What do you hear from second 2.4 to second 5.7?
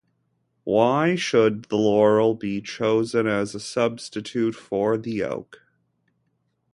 chosen as a substitute for the oak?